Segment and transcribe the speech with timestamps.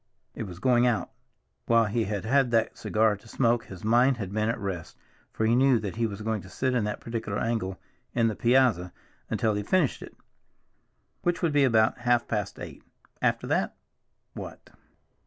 [0.33, 1.11] It was going out.
[1.67, 4.97] While he had had that cigar to smoke his mind had been at rest,
[5.31, 7.79] for he knew that he was going to sit in that particular angle
[8.15, 8.93] in the piazza
[9.29, 10.17] until he finished it,
[11.21, 12.83] which would be about half past eight.
[13.21, 14.71] After that—what?